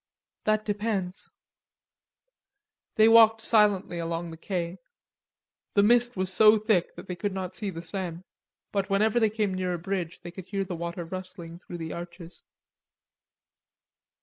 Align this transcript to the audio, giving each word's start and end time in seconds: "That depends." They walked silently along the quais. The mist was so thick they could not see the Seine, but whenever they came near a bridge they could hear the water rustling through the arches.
"That 0.45 0.65
depends." 0.65 1.29
They 2.95 3.07
walked 3.07 3.41
silently 3.41 3.99
along 3.99 4.31
the 4.31 4.35
quais. 4.37 4.79
The 5.75 5.83
mist 5.83 6.17
was 6.17 6.33
so 6.33 6.57
thick 6.57 6.95
they 6.95 7.15
could 7.15 7.31
not 7.33 7.55
see 7.55 7.69
the 7.69 7.83
Seine, 7.83 8.23
but 8.71 8.89
whenever 8.89 9.19
they 9.19 9.29
came 9.29 9.53
near 9.53 9.75
a 9.75 9.77
bridge 9.77 10.21
they 10.21 10.31
could 10.31 10.47
hear 10.47 10.63
the 10.63 10.75
water 10.75 11.05
rustling 11.05 11.59
through 11.59 11.77
the 11.77 11.93
arches. 11.93 12.43